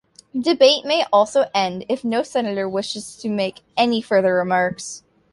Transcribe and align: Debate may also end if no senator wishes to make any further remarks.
Debate 0.35 0.83
may 0.83 1.05
also 1.13 1.45
end 1.53 1.85
if 1.87 2.03
no 2.03 2.23
senator 2.23 2.67
wishes 2.67 3.15
to 3.17 3.29
make 3.29 3.59
any 3.77 4.01
further 4.01 4.33
remarks. 4.33 5.03